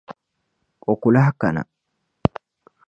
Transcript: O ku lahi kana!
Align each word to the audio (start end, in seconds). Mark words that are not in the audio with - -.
O 0.91 0.93
ku 1.01 1.07
lahi 1.15 1.31
kana! 1.41 1.61